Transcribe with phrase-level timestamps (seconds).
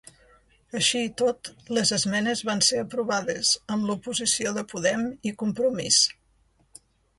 [0.77, 6.03] Així i tot, les esmenes van ser aprovades, amb l'oposició de Podem i Compromís.